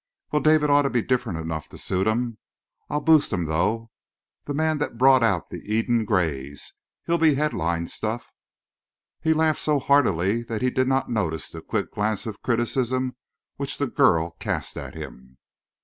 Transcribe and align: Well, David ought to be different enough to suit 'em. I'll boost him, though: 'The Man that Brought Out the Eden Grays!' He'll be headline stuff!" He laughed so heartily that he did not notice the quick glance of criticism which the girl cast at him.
Well, 0.31 0.41
David 0.41 0.71
ought 0.71 0.81
to 0.81 0.89
be 0.89 1.03
different 1.03 1.37
enough 1.37 1.69
to 1.69 1.77
suit 1.77 2.07
'em. 2.07 2.39
I'll 2.89 3.01
boost 3.01 3.31
him, 3.31 3.45
though: 3.45 3.91
'The 4.45 4.55
Man 4.55 4.79
that 4.79 4.97
Brought 4.97 5.21
Out 5.21 5.49
the 5.51 5.61
Eden 5.71 6.05
Grays!' 6.05 6.73
He'll 7.05 7.19
be 7.19 7.35
headline 7.35 7.87
stuff!" 7.87 8.33
He 9.21 9.31
laughed 9.31 9.61
so 9.61 9.77
heartily 9.77 10.41
that 10.45 10.63
he 10.63 10.71
did 10.71 10.87
not 10.87 11.11
notice 11.11 11.51
the 11.51 11.61
quick 11.61 11.91
glance 11.91 12.25
of 12.25 12.41
criticism 12.41 13.15
which 13.57 13.77
the 13.77 13.85
girl 13.85 14.31
cast 14.39 14.75
at 14.75 14.95
him. 14.95 15.37